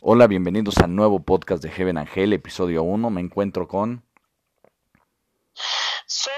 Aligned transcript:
Hola, 0.00 0.26
bienvenidos 0.26 0.78
al 0.78 0.94
nuevo 0.94 1.20
podcast 1.20 1.62
de 1.62 1.70
Heaven 1.70 1.98
Angel, 1.98 2.32
episodio 2.32 2.82
1. 2.82 3.10
Me 3.10 3.20
encuentro 3.20 3.66
con... 3.68 4.04
Soy, 6.06 6.32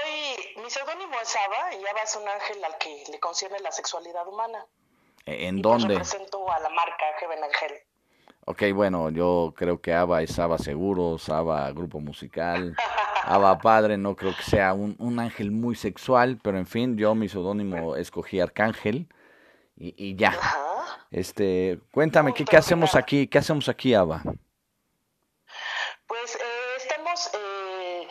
mi 0.63 0.69
seudónimo 0.69 1.13
es 1.21 1.35
Ava 1.35 1.73
y 1.75 1.85
Ava 1.85 2.01
es 2.03 2.15
un 2.15 2.27
ángel 2.27 2.63
al 2.63 2.77
que 2.77 3.03
le 3.11 3.19
concierne 3.19 3.59
la 3.59 3.71
sexualidad 3.71 4.27
humana. 4.27 4.65
¿En 5.25 5.57
Y 5.57 5.61
pues 5.61 5.73
dónde? 5.81 5.95
represento 5.95 6.49
a 6.51 6.59
la 6.59 6.69
marca 6.69 7.03
Heaven 7.19 7.43
Angel. 7.43 7.71
Ok, 8.45 8.63
bueno, 8.73 9.09
yo 9.09 9.53
creo 9.57 9.81
que 9.81 9.93
ABBA 9.93 10.21
es 10.23 10.39
ABBA 10.39 10.57
Seguros, 10.59 11.27
ABBA 11.27 11.69
Grupo 11.71 11.99
Musical, 11.99 12.75
ABBA 13.25 13.59
Padre, 13.59 13.97
no 13.97 14.15
creo 14.15 14.33
que 14.33 14.43
sea 14.43 14.73
un, 14.73 14.95
un 14.99 15.19
ángel 15.19 15.51
muy 15.51 15.75
sexual, 15.75 16.39
pero 16.41 16.57
en 16.57 16.65
fin, 16.65 16.95
yo 16.97 17.13
mi 17.13 17.27
seudónimo 17.27 17.97
escogí 17.97 18.39
Arcángel 18.39 19.09
y, 19.75 19.93
y 19.97 20.15
ya. 20.15 20.29
Ajá. 20.29 20.66
Este, 21.11 21.79
cuéntame, 21.91 22.33
¿qué, 22.33 22.43
qué 22.45 22.57
hacemos 22.57 22.95
aquí? 22.95 23.27
¿Qué 23.27 23.37
hacemos 23.37 23.69
aquí, 23.69 23.93
ABBA? 23.93 24.23
Pues 26.05 26.35
eh, 26.35 26.75
estamos 26.77 27.29
eh, 27.33 28.07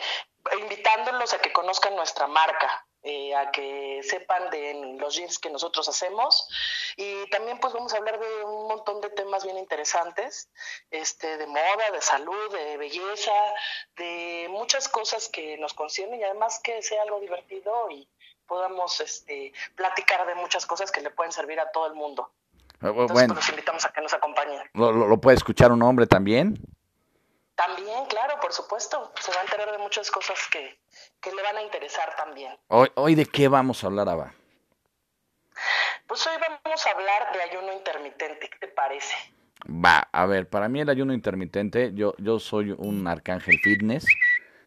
invitándolos 0.61 1.33
a 1.33 1.39
que 1.39 1.51
conozcan 1.51 1.95
nuestra 1.95 2.27
marca, 2.27 2.85
eh, 3.03 3.35
a 3.35 3.51
que 3.51 4.01
sepan 4.03 4.49
de 4.49 4.97
los 4.99 5.15
jeans 5.15 5.39
que 5.39 5.49
nosotros 5.49 5.87
hacemos 5.87 6.47
y 6.95 7.29
también 7.29 7.59
pues 7.59 7.73
vamos 7.73 7.93
a 7.93 7.97
hablar 7.97 8.19
de 8.19 8.43
un 8.43 8.67
montón 8.67 9.01
de 9.01 9.09
temas 9.09 9.43
bien 9.43 9.57
interesantes, 9.57 10.49
este, 10.91 11.37
de 11.37 11.47
moda, 11.47 11.91
de 11.91 12.01
salud, 12.01 12.51
de 12.51 12.77
belleza, 12.77 13.31
de 13.95 14.47
muchas 14.49 14.89
cosas 14.89 15.29
que 15.29 15.57
nos 15.57 15.73
conciernen 15.73 16.19
y 16.19 16.23
además 16.23 16.59
que 16.63 16.81
sea 16.81 17.03
algo 17.03 17.19
divertido 17.19 17.89
y 17.91 18.07
podamos 18.47 18.99
este, 19.01 19.53
platicar 19.75 20.25
de 20.25 20.35
muchas 20.35 20.65
cosas 20.65 20.91
que 20.91 21.01
le 21.01 21.11
pueden 21.11 21.31
servir 21.31 21.59
a 21.59 21.71
todo 21.71 21.87
el 21.87 21.93
mundo. 21.93 22.31
Eh, 22.81 22.87
Entonces 22.87 23.13
Bueno, 23.13 23.33
pues, 23.33 23.45
los 23.45 23.49
invitamos 23.49 23.85
a 23.85 23.89
que 23.91 24.01
nos 24.01 24.13
acompañen. 24.13 24.61
¿lo, 24.73 24.91
lo- 24.91 25.07
lo 25.07 25.19
puede 25.19 25.37
escuchar 25.37 25.71
un 25.71 25.81
hombre 25.81 26.05
también? 26.07 26.59
También, 27.55 28.05
claro, 28.05 28.35
por 28.39 28.53
supuesto, 28.53 29.11
se 29.19 29.31
va 29.31 29.39
a 29.39 29.43
enterar 29.43 29.71
de 29.71 29.79
muchas 29.79 30.11
cosas 30.11 30.37
que, 30.51 30.79
que 31.19 31.31
le 31.33 31.41
van 31.41 31.57
a 31.57 31.61
interesar 31.63 32.15
también. 32.15 32.55
Hoy, 32.67 32.89
hoy 32.95 33.15
¿de 33.15 33.25
qué 33.25 33.47
vamos 33.47 33.83
a 33.83 33.87
hablar, 33.87 34.07
ABBA? 34.09 34.33
Pues 36.05 36.25
hoy 36.27 36.33
vamos 36.39 36.85
a 36.85 36.91
hablar 36.91 37.33
de 37.33 37.41
ayuno 37.41 37.73
intermitente, 37.73 38.49
¿qué 38.49 38.57
te 38.59 38.67
parece? 38.67 39.13
Va, 39.67 40.07
a 40.11 40.25
ver, 40.27 40.47
para 40.47 40.69
mí 40.69 40.79
el 40.79 40.89
ayuno 40.89 41.13
intermitente, 41.13 41.91
yo, 41.95 42.13
yo 42.19 42.39
soy 42.39 42.71
un 42.77 43.07
arcángel 43.07 43.57
fitness, 43.59 44.05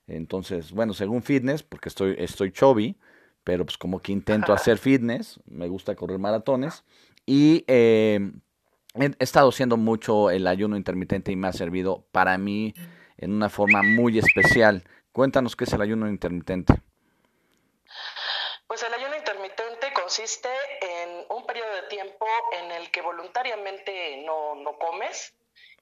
entonces, 0.08 0.72
bueno, 0.72 0.92
según 0.92 1.22
fitness, 1.22 1.62
porque 1.62 1.88
estoy, 1.88 2.16
estoy 2.18 2.50
chubby, 2.52 2.96
pero 3.44 3.64
pues 3.64 3.78
como 3.78 4.00
que 4.00 4.10
intento 4.12 4.52
hacer 4.52 4.78
fitness, 4.78 5.38
me 5.46 5.68
gusta 5.68 5.94
correr 5.94 6.18
maratones, 6.18 6.84
y 7.26 7.64
eh, 7.68 8.20
he, 8.94 9.10
estado 9.18 9.48
haciendo 9.48 9.76
mucho 9.76 10.30
el 10.30 10.46
ayuno 10.46 10.76
intermitente 10.76 11.32
y 11.32 11.36
me 11.36 11.48
ha 11.48 11.52
servido 11.52 12.04
para 12.12 12.36
mí 12.38 12.74
en 13.16 13.32
una 13.32 13.48
forma 13.48 13.82
muy 13.82 14.18
especial. 14.18 14.84
Cuéntanos 15.12 15.56
qué 15.56 15.64
es 15.64 15.72
el 15.72 15.82
ayuno 15.82 16.08
intermitente. 16.08 16.74
Pues 18.66 18.82
el 18.84 18.94
ayuno 18.94 19.16
intermitente 19.16 19.92
consiste 19.92 20.48
en 20.80 21.26
un 21.28 21.44
periodo 21.44 21.74
de 21.74 21.88
tiempo 21.88 22.26
en 22.52 22.70
el 22.70 22.90
que 22.90 23.02
voluntariamente 23.02 24.22
no, 24.24 24.54
no 24.54 24.78
comes 24.78 25.34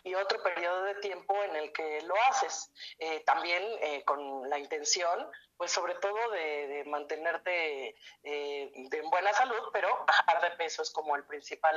y 0.05 0.15
otro 0.15 0.43
periodo 0.43 0.85
de 0.85 0.95
tiempo 0.97 1.35
en 1.45 1.57
el 1.57 1.73
que 1.73 2.03
lo 2.03 2.15
haces. 2.31 2.73
Eh, 2.99 3.23
también 3.25 3.63
eh, 3.81 4.05
con 4.05 4.49
la 4.49 4.59
intención, 4.59 5.29
pues 5.59 5.73
sobre 5.73 5.95
todo 5.97 6.17
de, 6.31 6.85
mantenerte 6.87 7.97
eh, 8.23 8.73
buena 9.11 9.33
salud, 9.33 9.71
pero 9.73 9.89
bajar 10.07 10.41
de 10.41 10.57
peso 10.57 10.83
es 10.83 10.91
como 10.91 11.17
el 11.17 11.25
principal 11.25 11.77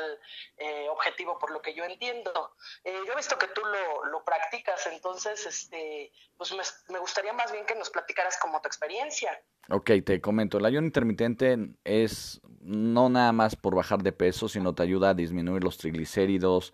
eh, 0.57 0.87
objetivo 0.89 1.37
por 1.39 1.51
lo 1.51 1.61
que 1.61 1.73
yo 1.73 1.83
entiendo. 1.83 2.55
Eh, 2.83 2.95
yo 3.05 3.13
he 3.13 3.15
visto 3.15 3.37
que 3.39 3.47
tú 3.47 3.61
lo, 3.65 4.05
lo 4.05 4.23
practicas, 4.23 4.85
entonces 4.85 5.45
este, 5.47 6.11
pues 6.37 6.53
me, 6.53 6.61
me 6.93 6.99
gustaría 6.99 7.33
más 7.33 7.51
bien 7.51 7.65
que 7.65 7.75
nos 7.75 7.89
platicaras 7.89 8.37
como 8.39 8.61
tu 8.61 8.67
experiencia. 8.67 9.41
Ok, 9.69 9.91
te 10.05 10.21
comento, 10.21 10.59
el 10.59 10.65
ayuno 10.65 10.85
intermitente 10.85 11.57
es 11.83 12.39
no 12.59 13.09
nada 13.09 13.31
más 13.31 13.55
por 13.55 13.75
bajar 13.75 14.03
de 14.03 14.11
peso, 14.11 14.47
sino 14.47 14.75
te 14.75 14.83
ayuda 14.83 15.09
a 15.09 15.13
disminuir 15.15 15.63
los 15.63 15.77
triglicéridos, 15.77 16.73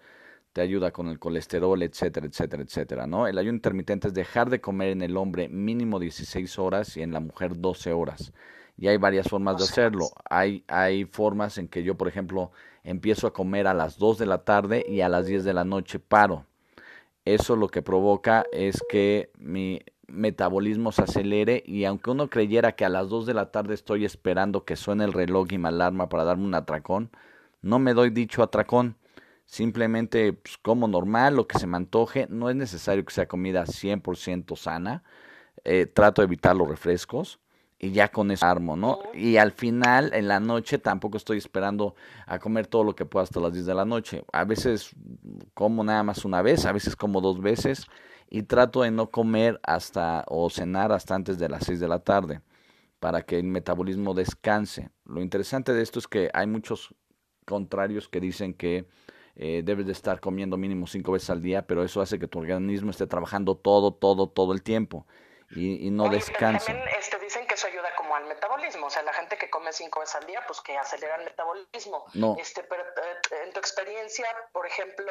te 0.58 0.64
ayuda 0.64 0.90
con 0.90 1.08
el 1.08 1.20
colesterol, 1.20 1.84
etcétera, 1.84 2.26
etcétera, 2.26 2.64
etcétera, 2.64 3.06
¿no? 3.06 3.28
El 3.28 3.38
ayuno 3.38 3.58
intermitente 3.58 4.08
es 4.08 4.16
dejar 4.16 4.50
de 4.50 4.60
comer 4.60 4.90
en 4.90 5.04
el 5.04 5.16
hombre 5.16 5.50
mínimo 5.50 6.00
16 6.00 6.58
horas 6.58 6.98
y 6.98 7.04
en 7.04 7.12
la 7.12 7.20
mujer 7.20 7.60
12 7.60 7.94
horas. 7.94 8.34
Y 8.76 8.88
hay 8.88 8.98
varias 8.98 9.28
formas 9.30 9.58
de 9.58 9.60
12 9.60 9.72
hacerlo. 9.72 10.08
Hay, 10.28 10.64
hay 10.68 11.06
formas 11.06 11.60
en 11.60 11.68
que 11.68 11.84
yo, 11.84 11.94
por 11.94 12.08
ejemplo, 12.08 12.50
empiezo 12.84 13.28
a 13.28 13.34
comer 13.34 13.68
a 13.68 13.76
las 13.76 14.00
2 14.00 14.18
de 14.18 14.26
la 14.26 14.40
tarde 14.46 14.84
y 14.90 15.02
a 15.02 15.10
las 15.10 15.28
10 15.28 15.44
de 15.44 15.54
la 15.54 15.64
noche 15.64 16.00
paro. 16.00 16.48
Eso 17.24 17.56
lo 17.56 17.68
que 17.68 17.84
provoca 17.84 18.44
es 18.52 18.84
que 18.90 19.30
mi 19.38 19.82
metabolismo 20.08 20.92
se 20.92 21.04
acelere 21.04 21.62
y 21.68 21.86
aunque 21.86 22.10
uno 22.10 22.32
creyera 22.32 22.72
que 22.72 22.84
a 22.84 22.90
las 22.90 23.10
2 23.10 23.28
de 23.28 23.36
la 23.36 23.52
tarde 23.52 23.76
estoy 23.76 24.06
esperando 24.06 24.66
que 24.66 24.76
suene 24.76 25.04
el 25.04 25.14
reloj 25.14 25.50
y 25.52 25.60
me 25.60 25.68
alarma 25.68 26.10
para 26.10 26.24
darme 26.24 26.46
un 26.46 26.56
atracón, 26.56 27.12
no 27.62 27.78
me 27.78 27.94
doy 27.94 28.10
dicho 28.10 28.42
atracón. 28.42 28.96
Simplemente 29.48 30.34
pues, 30.34 30.58
como 30.58 30.88
normal, 30.88 31.36
lo 31.36 31.48
que 31.48 31.58
se 31.58 31.68
me 31.68 31.78
antoje. 31.78 32.28
No 32.30 32.50
es 32.50 32.56
necesario 32.56 33.04
que 33.06 33.14
sea 33.14 33.28
comida 33.28 33.66
100% 33.66 34.56
sana. 34.56 35.04
Eh, 35.64 35.88
trato 35.88 36.22
de 36.22 36.28
evitar 36.28 36.56
los 36.56 36.68
refrescos 36.68 37.40
y 37.80 37.92
ya 37.92 38.10
con 38.10 38.32
eso 38.32 38.46
armo, 38.46 38.76
¿no? 38.76 39.00
Y 39.14 39.38
al 39.38 39.52
final, 39.52 40.12
en 40.14 40.28
la 40.28 40.40
noche, 40.40 40.78
tampoco 40.80 41.18
estoy 41.18 41.38
esperando 41.38 41.96
a 42.26 42.40
comer 42.40 42.68
todo 42.68 42.84
lo 42.84 42.96
que 42.96 43.06
pueda 43.06 43.24
hasta 43.24 43.40
las 43.40 43.54
10 43.54 43.66
de 43.66 43.76
la 43.76 43.86
noche. 43.86 44.24
A 44.34 44.44
veces 44.46 44.92
como 45.54 45.84
nada 45.84 46.04
más 46.04 46.26
una 46.26 46.42
vez, 46.42 46.66
a 46.66 46.72
veces 46.72 46.96
como 46.96 47.22
dos 47.22 47.40
veces 47.42 47.86
y 48.30 48.44
trato 48.44 48.82
de 48.82 48.92
no 48.92 49.10
comer 49.12 49.60
hasta 49.64 50.26
o 50.28 50.50
cenar 50.50 50.92
hasta 50.92 51.16
antes 51.16 51.40
de 51.40 51.50
las 51.50 51.66
6 51.66 51.80
de 51.80 51.88
la 51.88 52.00
tarde 52.00 52.42
para 53.00 53.22
que 53.22 53.40
el 53.40 53.46
metabolismo 53.46 54.14
descanse. 54.14 54.90
Lo 55.06 55.22
interesante 55.22 55.74
de 55.74 55.84
esto 55.84 56.00
es 56.00 56.08
que 56.08 56.30
hay 56.34 56.48
muchos 56.48 56.94
contrarios 57.46 58.10
que 58.10 58.20
dicen 58.20 58.54
que 58.54 58.88
eh, 59.38 59.62
debes 59.64 59.86
de 59.86 59.92
estar 59.92 60.20
comiendo 60.20 60.58
mínimo 60.58 60.88
cinco 60.88 61.12
veces 61.12 61.30
al 61.30 61.42
día, 61.42 61.68
pero 61.68 61.84
eso 61.84 62.02
hace 62.02 62.18
que 62.20 62.28
tu 62.28 62.40
organismo 62.40 62.90
esté 62.92 63.06
trabajando 63.06 63.56
todo, 63.56 63.94
todo, 63.94 64.28
todo 64.28 64.52
el 64.52 64.64
tiempo 64.64 65.06
y, 65.52 65.88
y 65.88 65.92
no 65.92 66.10
descansa. 66.10 66.66
también 66.66 66.88
este, 67.00 67.18
dicen 67.20 67.46
que 67.48 67.54
eso 67.54 67.68
ayuda 67.68 67.88
como 67.96 68.16
al 68.16 68.26
metabolismo, 68.26 68.88
o 68.88 68.90
sea, 68.90 69.04
la 69.04 69.14
gente 69.14 69.38
que 69.38 69.50
come 69.50 69.72
cinco 69.72 70.02
veces 70.02 70.16
al 70.16 70.26
día, 70.26 70.42
pues 70.46 70.60
que 70.62 70.78
acelera 70.78 71.16
el 71.18 71.26
metabolismo. 71.26 72.06
No. 72.16 72.36
Este, 72.40 72.64
pero 72.64 72.84
eh, 72.84 73.44
en 73.46 73.54
tu 73.54 73.60
experiencia, 73.60 74.26
por 74.52 74.66
ejemplo, 74.66 75.06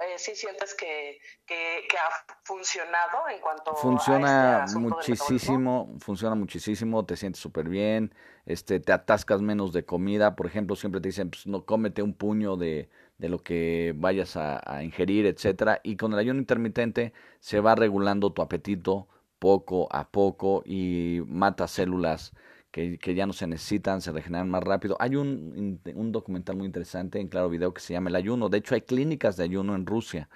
eh, 0.00 0.18
¿sí 0.18 0.34
sientes 0.34 0.74
que, 0.74 1.20
que, 1.46 1.86
que 1.88 1.96
ha 1.98 2.10
funcionado 2.42 3.28
en 3.28 3.40
cuanto 3.40 3.72
a 3.72 3.76
Funciona 3.76 4.64
este 4.64 4.74
del 4.74 4.84
metabolismo? 4.84 5.24
muchísimo, 5.26 5.96
funciona 6.00 6.34
muchísimo, 6.34 7.04
te 7.06 7.16
sientes 7.16 7.40
súper 7.40 7.68
bien, 7.68 8.14
este, 8.46 8.80
te 8.80 8.92
atascas 8.92 9.42
menos 9.42 9.72
de 9.72 9.84
comida, 9.84 10.34
por 10.34 10.46
ejemplo, 10.46 10.74
siempre 10.74 11.00
te 11.00 11.08
dicen, 11.08 11.30
pues 11.30 11.46
no 11.46 11.64
cómete 11.64 12.02
un 12.02 12.14
puño 12.14 12.56
de, 12.56 12.88
de 13.18 13.28
lo 13.28 13.42
que 13.42 13.94
vayas 13.96 14.36
a, 14.36 14.82
ingerir, 14.82 15.26
etcétera, 15.26 15.80
y 15.82 15.96
con 15.96 16.12
el 16.12 16.20
ayuno 16.20 16.38
intermitente 16.38 17.12
se 17.40 17.60
va 17.60 17.74
regulando 17.74 18.32
tu 18.32 18.42
apetito 18.42 19.08
poco 19.38 19.88
a 19.92 20.08
poco 20.08 20.62
y 20.64 21.20
mata 21.26 21.66
células 21.66 22.32
que, 22.70 22.98
que 22.98 23.14
ya 23.14 23.26
no 23.26 23.32
se 23.32 23.46
necesitan, 23.46 24.00
se 24.00 24.12
regeneran 24.12 24.48
más 24.50 24.62
rápido. 24.62 24.96
Hay 25.00 25.16
un, 25.16 25.80
un 25.94 26.12
documental 26.12 26.56
muy 26.56 26.66
interesante 26.66 27.20
en 27.20 27.28
Claro 27.28 27.50
Video 27.50 27.74
que 27.74 27.80
se 27.80 27.92
llama 27.92 28.10
El 28.10 28.16
Ayuno, 28.16 28.48
de 28.48 28.58
hecho 28.58 28.74
hay 28.74 28.82
clínicas 28.82 29.36
de 29.36 29.44
ayuno 29.44 29.74
en 29.74 29.86
Rusia. 29.86 30.28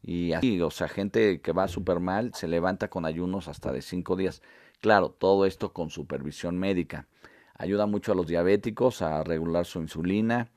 Y 0.00 0.32
así, 0.32 0.60
o 0.60 0.70
sea, 0.70 0.86
gente 0.86 1.40
que 1.40 1.52
va 1.52 1.66
súper 1.66 1.98
mal 1.98 2.32
se 2.32 2.46
levanta 2.46 2.88
con 2.88 3.04
ayunos 3.04 3.48
hasta 3.48 3.72
de 3.72 3.82
cinco 3.82 4.14
días. 4.14 4.42
Claro, 4.80 5.10
todo 5.10 5.44
esto 5.44 5.72
con 5.72 5.90
supervisión 5.90 6.56
médica. 6.56 7.08
Ayuda 7.54 7.86
mucho 7.86 8.12
a 8.12 8.14
los 8.14 8.28
diabéticos 8.28 9.02
a 9.02 9.24
regular 9.24 9.66
su 9.66 9.80
insulina 9.80 10.52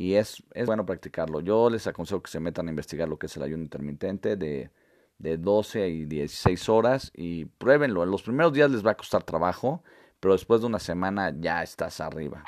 y 0.00 0.16
es, 0.16 0.42
es 0.54 0.64
bueno 0.64 0.86
practicarlo. 0.86 1.40
Yo 1.40 1.68
les 1.68 1.86
aconsejo 1.86 2.22
que 2.22 2.30
se 2.30 2.40
metan 2.40 2.66
a 2.66 2.70
investigar 2.70 3.06
lo 3.06 3.18
que 3.18 3.26
es 3.26 3.36
el 3.36 3.42
ayuno 3.42 3.62
intermitente 3.62 4.34
de, 4.34 4.70
de 5.18 5.36
12 5.36 5.88
y 5.88 6.04
16 6.06 6.70
horas 6.70 7.10
y 7.12 7.44
pruébenlo. 7.44 8.02
En 8.02 8.10
los 8.10 8.22
primeros 8.22 8.54
días 8.54 8.70
les 8.70 8.84
va 8.84 8.92
a 8.92 8.96
costar 8.96 9.24
trabajo, 9.24 9.84
pero 10.18 10.32
después 10.32 10.62
de 10.62 10.68
una 10.68 10.78
semana 10.78 11.34
ya 11.38 11.62
estás 11.62 12.00
arriba. 12.00 12.42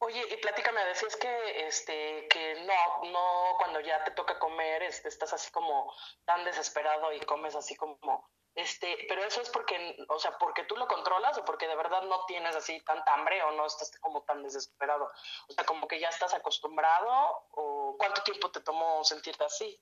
Oye, 0.00 0.20
y 0.30 0.36
platícame, 0.42 0.84
decías 0.84 1.16
que 1.16 1.66
este 1.66 2.28
que 2.28 2.66
no, 2.66 3.10
no 3.10 3.56
cuando 3.56 3.80
ya 3.80 4.04
te 4.04 4.10
toca 4.10 4.38
comer, 4.38 4.82
este 4.82 5.08
estás 5.08 5.32
así 5.32 5.50
como 5.50 5.90
tan 6.26 6.44
desesperado 6.44 7.10
y 7.14 7.20
comes 7.20 7.54
así 7.54 7.74
como 7.74 8.28
este, 8.54 8.96
pero 9.08 9.22
eso 9.24 9.40
es 9.40 9.50
porque, 9.50 9.96
o 10.08 10.18
sea, 10.18 10.32
porque 10.38 10.64
tú 10.64 10.76
lo 10.76 10.86
controlas 10.86 11.36
o 11.38 11.44
porque 11.44 11.66
de 11.66 11.76
verdad 11.76 12.02
no 12.08 12.24
tienes 12.26 12.54
así 12.56 12.80
tanta 12.84 13.14
hambre 13.14 13.42
o 13.42 13.52
no 13.52 13.66
estás 13.66 13.90
como 14.00 14.22
tan 14.22 14.42
desesperado. 14.42 15.10
O 15.48 15.52
sea, 15.52 15.64
como 15.64 15.88
que 15.88 15.98
ya 16.00 16.08
estás 16.08 16.34
acostumbrado 16.34 17.08
o 17.52 17.96
cuánto 17.98 18.22
tiempo 18.22 18.50
te 18.50 18.60
tomó 18.60 19.02
sentirte 19.04 19.44
así. 19.44 19.80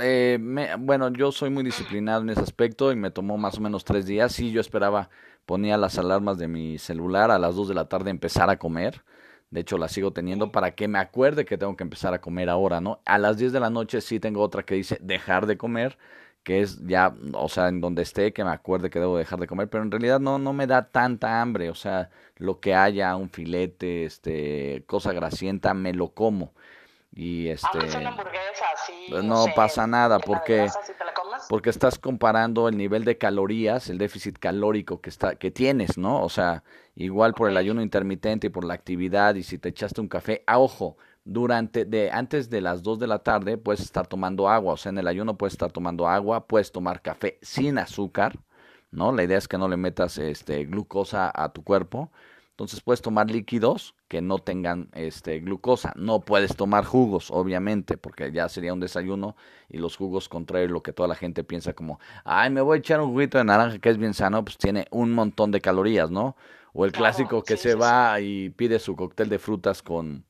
Eh, 0.00 0.38
me- 0.40 0.76
bueno, 0.76 1.08
yo 1.12 1.32
soy 1.32 1.50
muy 1.50 1.64
disciplinado 1.64 2.22
en 2.22 2.30
ese 2.30 2.40
aspecto 2.40 2.92
y 2.92 2.96
me 2.96 3.10
tomó 3.10 3.36
más 3.38 3.58
o 3.58 3.60
menos 3.60 3.84
tres 3.84 4.06
días. 4.06 4.32
Sí, 4.32 4.52
yo 4.52 4.60
esperaba, 4.60 5.10
ponía 5.46 5.76
las 5.76 5.98
alarmas 5.98 6.38
de 6.38 6.48
mi 6.48 6.78
celular 6.78 7.30
a 7.30 7.38
las 7.38 7.56
2 7.56 7.68
de 7.68 7.74
la 7.74 7.88
tarde 7.88 8.10
empezar 8.10 8.50
a 8.50 8.58
comer. 8.58 9.04
De 9.50 9.60
hecho, 9.60 9.76
la 9.78 9.88
sigo 9.88 10.12
teniendo 10.12 10.50
para 10.52 10.74
que 10.74 10.88
me 10.88 10.98
acuerde 10.98 11.44
que 11.44 11.58
tengo 11.58 11.76
que 11.76 11.84
empezar 11.84 12.14
a 12.14 12.20
comer 12.20 12.48
ahora, 12.50 12.80
¿no? 12.80 13.00
A 13.04 13.18
las 13.18 13.36
10 13.36 13.52
de 13.52 13.60
la 13.60 13.70
noche 13.70 14.00
sí 14.00 14.18
tengo 14.20 14.42
otra 14.42 14.62
que 14.64 14.74
dice 14.76 14.98
dejar 15.00 15.46
de 15.46 15.58
comer, 15.58 15.98
que 16.44 16.60
es 16.60 16.86
ya, 16.86 17.14
o 17.32 17.48
sea, 17.48 17.68
en 17.68 17.80
donde 17.80 18.02
esté, 18.02 18.32
que 18.32 18.44
me 18.44 18.50
acuerde 18.50 18.90
que 18.90 19.00
debo 19.00 19.16
dejar 19.18 19.40
de 19.40 19.46
comer, 19.46 19.68
pero 19.68 19.82
en 19.82 19.90
realidad 19.90 20.20
no, 20.20 20.38
no 20.38 20.52
me 20.52 20.66
da 20.66 20.90
tanta 20.90 21.40
hambre, 21.40 21.70
o 21.70 21.74
sea, 21.74 22.10
lo 22.36 22.60
que 22.60 22.74
haya, 22.74 23.16
un 23.16 23.30
filete, 23.30 24.04
este, 24.04 24.84
cosa 24.86 25.12
grasienta, 25.12 25.74
me 25.74 25.94
lo 25.94 26.10
como. 26.10 26.52
Y 27.12 27.48
este... 27.48 27.78
Pues 29.08 29.24
no 29.24 29.46
pasa 29.54 29.86
nada, 29.86 30.18
porque 30.18 30.68
porque 31.48 31.70
estás 31.70 31.98
comparando 31.98 32.68
el 32.68 32.76
nivel 32.76 33.04
de 33.04 33.18
calorías, 33.18 33.88
el 33.88 33.98
déficit 33.98 34.38
calórico 34.38 35.00
que 35.00 35.10
está 35.10 35.36
que 35.36 35.50
tienes, 35.50 35.98
¿no? 35.98 36.22
O 36.22 36.28
sea, 36.28 36.62
igual 36.96 37.34
por 37.34 37.48
el 37.48 37.56
ayuno 37.56 37.82
intermitente 37.82 38.48
y 38.48 38.50
por 38.50 38.64
la 38.64 38.74
actividad 38.74 39.34
y 39.34 39.42
si 39.42 39.58
te 39.58 39.68
echaste 39.68 40.00
un 40.00 40.08
café, 40.08 40.42
a 40.46 40.58
ojo, 40.58 40.96
durante 41.24 41.84
de 41.84 42.10
antes 42.10 42.50
de 42.50 42.60
las 42.60 42.82
2 42.82 42.98
de 42.98 43.06
la 43.06 43.20
tarde 43.20 43.56
puedes 43.58 43.80
estar 43.80 44.06
tomando 44.06 44.48
agua, 44.48 44.74
o 44.74 44.76
sea, 44.76 44.90
en 44.90 44.98
el 44.98 45.08
ayuno 45.08 45.36
puedes 45.36 45.54
estar 45.54 45.72
tomando 45.72 46.08
agua, 46.08 46.46
puedes 46.46 46.72
tomar 46.72 47.02
café 47.02 47.38
sin 47.42 47.78
azúcar, 47.78 48.38
¿no? 48.90 49.12
La 49.12 49.24
idea 49.24 49.38
es 49.38 49.48
que 49.48 49.58
no 49.58 49.68
le 49.68 49.76
metas 49.76 50.18
este 50.18 50.64
glucosa 50.64 51.32
a 51.34 51.52
tu 51.52 51.64
cuerpo 51.64 52.10
entonces 52.54 52.82
puedes 52.82 53.02
tomar 53.02 53.32
líquidos 53.32 53.96
que 54.06 54.22
no 54.22 54.38
tengan 54.38 54.88
este 54.92 55.40
glucosa. 55.40 55.92
No 55.96 56.20
puedes 56.20 56.54
tomar 56.54 56.84
jugos, 56.84 57.32
obviamente, 57.32 57.96
porque 57.96 58.30
ya 58.30 58.48
sería 58.48 58.72
un 58.72 58.78
desayuno 58.78 59.34
y 59.68 59.78
los 59.78 59.96
jugos 59.96 60.28
contrario 60.28 60.68
lo 60.68 60.80
que 60.80 60.92
toda 60.92 61.08
la 61.08 61.16
gente 61.16 61.42
piensa 61.42 61.72
como, 61.72 61.98
ay, 62.22 62.50
me 62.50 62.60
voy 62.60 62.76
a 62.76 62.78
echar 62.78 63.00
un 63.00 63.10
juguito 63.10 63.38
de 63.38 63.44
naranja 63.44 63.80
que 63.80 63.90
es 63.90 63.98
bien 63.98 64.14
sano, 64.14 64.44
pues 64.44 64.56
tiene 64.56 64.86
un 64.92 65.10
montón 65.10 65.50
de 65.50 65.60
calorías, 65.60 66.12
¿no? 66.12 66.36
O 66.72 66.84
el 66.84 66.92
clásico 66.92 67.42
que 67.42 67.56
se 67.56 67.74
va 67.74 68.20
y 68.20 68.50
pide 68.50 68.78
su 68.78 68.94
cóctel 68.94 69.28
de 69.28 69.40
frutas 69.40 69.82
con 69.82 70.24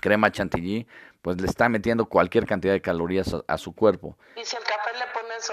crema 0.00 0.30
chantilly, 0.30 0.86
pues 1.22 1.40
le 1.40 1.46
está 1.46 1.68
metiendo 1.68 2.06
cualquier 2.06 2.46
cantidad 2.46 2.72
de 2.72 2.80
calorías 2.80 3.34
a, 3.46 3.58
su 3.58 3.74
cuerpo. 3.74 4.16
Y 4.36 4.44
si 4.44 4.56
el 4.56 4.62
café 4.62 4.90
le 4.98 5.06
pones, 5.12 5.52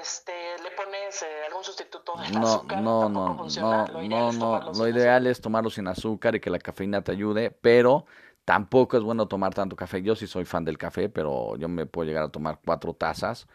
este, 0.00 0.32
le 0.62 0.70
pones 0.70 1.22
eh, 1.22 1.26
algún 1.46 1.64
sustituto 1.64 2.14
de 2.16 2.30
no, 2.30 2.46
azúcar, 2.46 2.80
no, 2.80 3.08
no, 3.08 3.46
no, 3.48 3.86
no, 4.08 4.32
no, 4.32 4.72
lo 4.72 4.88
ideal 4.88 5.26
es 5.26 5.40
tomarlo 5.40 5.70
sin 5.70 5.86
azúcar 5.88 6.34
y 6.34 6.40
que 6.40 6.50
la 6.50 6.58
cafeína 6.58 7.02
te 7.02 7.12
ayude, 7.12 7.50
pero 7.50 8.06
tampoco 8.44 8.96
es 8.96 9.02
bueno 9.02 9.28
tomar 9.28 9.54
tanto 9.54 9.76
café. 9.76 10.02
Yo 10.02 10.16
sí 10.16 10.26
soy 10.26 10.44
fan 10.44 10.64
del 10.64 10.78
café, 10.78 11.08
pero 11.08 11.56
yo 11.56 11.68
me 11.68 11.86
puedo 11.86 12.06
llegar 12.06 12.24
a 12.24 12.28
tomar 12.28 12.58
cuatro 12.64 12.94
tazas, 12.94 13.46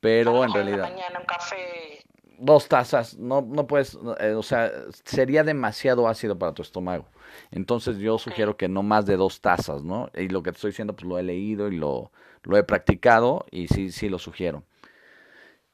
pero 0.00 0.44
en 0.44 0.52
realidad... 0.52 0.90
mañana 0.90 1.20
un 1.20 1.26
café 1.26 2.04
dos 2.40 2.68
tazas, 2.68 3.16
no, 3.18 3.42
no 3.42 3.66
puedes, 3.66 3.98
eh, 4.18 4.32
o 4.32 4.42
sea, 4.42 4.72
sería 5.04 5.44
demasiado 5.44 6.08
ácido 6.08 6.38
para 6.38 6.54
tu 6.54 6.62
estómago. 6.62 7.06
Entonces 7.50 7.98
yo 7.98 8.18
sugiero 8.18 8.56
que 8.56 8.68
no 8.68 8.82
más 8.82 9.06
de 9.06 9.16
dos 9.16 9.40
tazas, 9.40 9.84
¿no? 9.84 10.10
Y 10.14 10.28
lo 10.28 10.42
que 10.42 10.50
te 10.50 10.56
estoy 10.56 10.70
diciendo, 10.70 10.94
pues 10.94 11.06
lo 11.06 11.18
he 11.18 11.22
leído 11.22 11.68
y 11.68 11.76
lo, 11.76 12.10
lo 12.42 12.56
he 12.56 12.62
practicado 12.62 13.46
y 13.50 13.68
sí, 13.68 13.92
sí 13.92 14.08
lo 14.08 14.18
sugiero. 14.18 14.64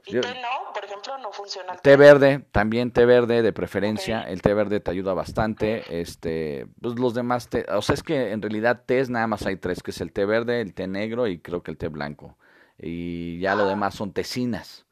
¿Y 0.07 0.13
té 0.13 0.21
no? 0.21 0.73
Por 0.73 0.85
ejemplo, 0.85 1.19
no 1.19 1.33
funciona. 1.33 1.73
El 1.73 1.81
té 1.81 1.97
verde, 1.97 2.45
también 2.53 2.93
té 2.93 3.07
verde 3.07 3.43
de 3.43 3.53
preferencia. 3.53 4.23
El 4.23 4.41
té 4.41 4.55
verde 4.55 4.79
te 4.79 4.91
ayuda 4.91 5.15
bastante. 5.15 6.01
Este, 6.01 6.67
pues 6.81 6.99
los 6.99 7.15
demás 7.15 7.49
té, 7.49 7.67
o 7.69 7.83
sea, 7.83 7.95
es 7.95 8.03
que 8.03 8.31
en 8.31 8.41
realidad 8.41 8.83
tés 8.87 9.11
nada 9.11 9.27
más 9.27 9.47
hay 9.47 9.57
tres, 9.57 9.83
que 9.83 9.91
es 9.91 10.01
el 10.01 10.13
té 10.13 10.25
verde, 10.25 10.61
el 10.61 10.75
té 10.75 10.87
negro 10.87 11.27
y 11.27 11.41
creo 11.41 11.63
que 11.63 11.73
el 11.73 11.77
té 11.77 11.89
blanco. 11.89 12.37
Y 12.79 13.41
ya 13.41 13.57
lo 13.57 13.65
ah. 13.65 13.69
demás 13.69 13.95
son 13.95 14.13
tecinas. 14.13 14.86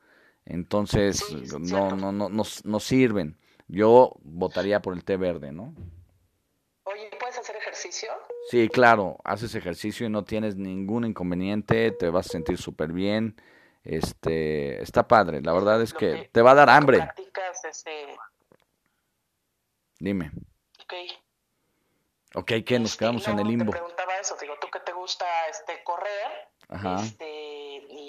Entonces, 0.47 1.23
no, 1.59 1.91
no, 1.91 2.13
no, 2.13 2.29
no, 2.29 2.43
no 2.65 2.81
sirven. 2.81 3.39
Yo 3.69 4.15
votaría 4.23 4.81
por 4.81 4.95
el 4.95 5.05
té 5.05 5.17
verde, 5.17 5.53
¿no? 5.53 5.75
Oye, 6.85 7.11
¿puedes 7.19 7.39
hacer 7.39 7.57
ejercicio? 7.57 8.11
Sí, 8.51 8.69
claro, 8.69 9.17
haces 9.25 9.55
ejercicio 9.55 10.07
y 10.07 10.11
no 10.11 10.25
tienes 10.25 10.57
ningún 10.57 11.07
inconveniente, 11.07 11.91
te 11.93 12.11
vas 12.11 12.27
a 12.27 12.31
sentir 12.31 12.59
súper 12.59 12.93
bien. 12.93 13.41
Este, 13.83 14.83
está 14.83 15.07
padre, 15.07 15.41
la 15.43 15.53
verdad 15.53 15.81
es 15.83 15.93
que, 15.93 16.29
te 16.33 16.43
va 16.43 16.53
a 16.53 16.55
dar 16.55 16.71
hambre. 16.71 17.09
Este... 17.71 18.17
Dime. 19.99 20.31
Ok. 20.83 20.95
Ok, 22.35 22.53
¿qué? 22.67 22.79
Nos 22.79 22.93
este, 22.93 22.99
quedamos 22.99 23.27
en 23.29 23.39
el 23.39 23.47
limbo. 23.47 23.73
Te 23.73 23.79
preguntaba 23.79 24.17
eso, 24.21 24.37
digo, 24.41 24.55
tú 24.61 24.69
que 24.71 24.81
te 24.81 24.93
gusta 24.93 25.25
este, 25.51 25.83
correr, 25.85 26.49
Ajá. 26.69 26.97
Este, 27.03 27.44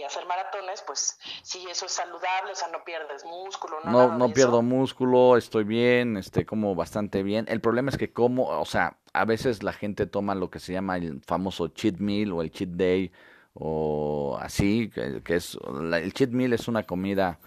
hacer 0.06 0.26
maratones, 0.26 0.84
pues 0.86 1.18
sí, 1.44 1.66
eso 1.70 1.86
es 1.86 1.92
saludable, 1.92 2.52
o 2.52 2.56
sea, 2.56 2.68
no 2.70 2.84
pierdes 2.84 3.24
músculo. 3.26 3.78
No, 3.84 3.92
no, 3.92 4.18
no 4.18 4.30
pierdo 4.30 4.62
músculo, 4.62 5.38
estoy 5.38 5.64
bien, 5.64 6.18
este, 6.18 6.46
como 6.46 6.76
bastante 6.76 7.24
bien. 7.24 7.46
El 7.48 7.62
problema 7.62 7.90
es 7.90 7.98
que 7.98 8.12
como, 8.12 8.48
o 8.48 8.66
sea, 8.66 8.98
a 9.14 9.26
veces 9.26 9.64
la 9.64 9.74
gente 9.74 10.06
toma 10.06 10.36
lo 10.36 10.50
que 10.50 10.60
se 10.60 10.74
llama 10.74 10.98
el 10.98 11.22
famoso 11.22 11.70
cheat 11.70 11.98
meal 11.98 12.34
o 12.34 12.42
el 12.42 12.52
cheat 12.52 12.70
day 12.72 13.12
o 13.54 14.38
así, 14.42 14.90
que, 14.90 15.36
es, 15.36 15.58
el 15.94 16.14
cheat 16.14 16.32
meal 16.32 16.54
es 16.54 16.68
una 16.68 16.84
comida, 16.84 17.40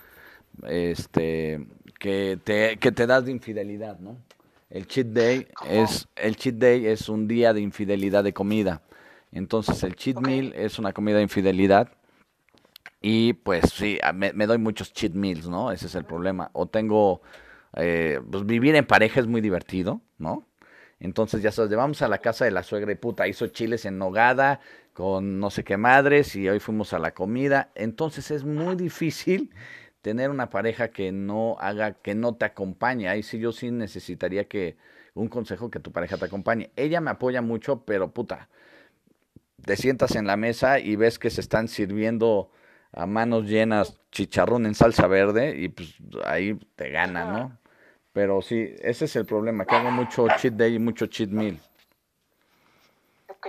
este, 0.67 1.67
que 1.99 2.39
te, 2.43 2.79
que 2.79 2.93
te 2.93 3.07
das 3.07 3.27
de 3.27 3.33
infidelidad, 3.33 3.99
¿no? 3.99 4.17
El 4.71 4.87
cheat 4.87 5.09
day 5.09 5.47
es, 5.67 6.09
el 6.17 6.37
cheat 6.37 6.57
day 6.57 6.87
es 6.87 7.09
un 7.09 7.27
día 7.29 7.53
de 7.53 7.61
infidelidad 7.61 8.25
de 8.25 8.33
comida. 8.33 8.83
Entonces 9.33 9.83
el 9.83 9.95
cheat 9.97 10.19
meal 10.19 10.53
es 10.57 10.79
una 10.79 10.93
comida 10.93 11.17
de 11.17 11.23
infidelidad 11.23 11.91
y 13.01 13.35
pues 13.35 13.73
sí, 13.73 13.99
me, 14.15 14.33
doy 14.47 14.59
muchos 14.59 14.93
cheat 14.93 15.13
meals, 15.13 15.49
¿no? 15.49 15.71
Ese 15.71 15.87
es 15.87 15.95
el 15.95 16.05
problema. 16.05 16.51
O 16.53 16.67
tengo, 16.67 17.23
eh, 17.77 18.21
pues 18.31 18.45
vivir 18.45 18.75
en 18.75 18.87
pareja 18.87 19.21
es 19.21 19.27
muy 19.27 19.41
divertido, 19.41 20.01
¿no? 20.19 20.47
Entonces 21.01 21.43
ya 21.43 21.53
sabes, 21.53 21.71
vamos 21.77 22.03
a 22.03 22.09
la 22.09 22.19
casa 22.19 22.45
de 22.45 22.51
la 22.51 22.65
suegra 22.65 22.91
y 22.91 22.97
puta, 22.97 23.29
hizo 23.29 23.47
chiles 23.49 23.85
en 23.85 23.99
nogada 23.99 24.61
con 24.93 25.39
no 25.39 25.51
sé 25.51 25.63
qué 25.63 25.77
madres 25.77 26.35
y 26.35 26.49
hoy 26.49 26.59
fuimos 26.59 26.93
a 26.93 26.99
la 26.99 27.13
comida. 27.15 27.71
Entonces 27.77 28.33
es 28.33 28.45
muy 28.45 28.75
difícil 28.75 29.55
tener 30.03 30.31
una 30.31 30.51
pareja 30.51 30.89
que 30.89 31.13
no 31.13 31.57
haga, 31.61 31.95
que 31.95 32.17
no 32.17 32.35
te 32.35 32.47
acompañe. 32.47 33.09
Ahí 33.09 33.23
sí 33.23 33.39
yo 33.39 33.53
sí 33.53 33.71
necesitaría 33.71 34.49
que 34.49 34.77
un 35.15 35.29
consejo 35.29 35.71
que 35.71 35.79
tu 35.79 35.93
pareja 35.93 36.17
te 36.17 36.25
acompañe. 36.25 36.73
Ella 36.75 37.01
me 37.01 37.11
apoya 37.11 37.43
mucho, 37.43 37.85
pero 37.85 38.13
puta, 38.13 38.49
te 39.65 39.77
sientas 39.77 40.17
en 40.17 40.27
la 40.27 40.37
mesa 40.37 40.81
y 40.81 40.97
ves 40.97 41.19
que 41.21 41.31
se 41.31 41.41
están 41.41 41.69
sirviendo 41.69 42.51
a 42.93 43.07
manos 43.07 43.45
llenas 43.45 43.99
chicharrón 44.11 44.67
en 44.67 44.75
salsa 44.75 45.07
verde 45.07 45.55
y 45.57 45.69
pues 45.69 45.95
ahí 46.25 46.55
te 46.77 46.91
gana, 46.91 47.25
¿no? 47.25 47.59
Pero 48.13 48.43
sí, 48.43 48.75
ese 48.81 49.05
es 49.05 49.17
el 49.17 49.27
problema, 49.27 49.65
que 49.65 49.77
hago 49.77 49.91
mucho 49.91 50.27
cheat 50.39 50.55
day 50.55 50.75
y 50.75 50.79
mucho 50.79 51.07
cheat 51.07 51.31
meal. 51.31 51.59
Ok. 53.29 53.47